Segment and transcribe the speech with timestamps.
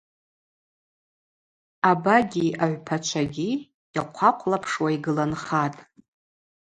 [1.89, 3.49] Абагьи агӏвпачвагьи
[3.95, 5.79] йахъвахъвлапшуа йгыланхатӏ.